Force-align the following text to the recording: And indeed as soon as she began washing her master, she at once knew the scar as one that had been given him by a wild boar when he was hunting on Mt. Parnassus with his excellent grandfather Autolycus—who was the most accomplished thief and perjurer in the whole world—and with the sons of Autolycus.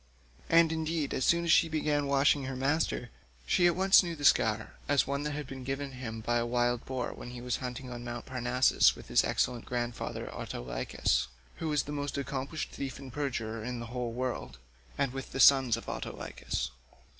And 0.49 0.71
indeed 0.71 1.13
as 1.13 1.25
soon 1.25 1.43
as 1.43 1.51
she 1.51 1.69
began 1.69 2.07
washing 2.07 2.45
her 2.45 2.55
master, 2.55 3.11
she 3.45 3.67
at 3.67 3.75
once 3.75 4.01
knew 4.01 4.15
the 4.15 4.25
scar 4.25 4.73
as 4.89 5.05
one 5.05 5.21
that 5.21 5.35
had 5.35 5.45
been 5.45 5.63
given 5.63 5.91
him 5.91 6.21
by 6.21 6.37
a 6.37 6.45
wild 6.47 6.85
boar 6.85 7.13
when 7.13 7.29
he 7.29 7.39
was 7.39 7.57
hunting 7.57 7.91
on 7.91 8.03
Mt. 8.03 8.25
Parnassus 8.25 8.95
with 8.95 9.09
his 9.09 9.23
excellent 9.23 9.65
grandfather 9.67 10.27
Autolycus—who 10.33 11.69
was 11.69 11.83
the 11.83 11.91
most 11.91 12.17
accomplished 12.17 12.71
thief 12.71 12.97
and 12.97 13.13
perjurer 13.13 13.63
in 13.63 13.79
the 13.79 13.85
whole 13.93 14.11
world—and 14.11 15.13
with 15.13 15.33
the 15.33 15.39
sons 15.39 15.77
of 15.77 15.87
Autolycus. 15.87 16.71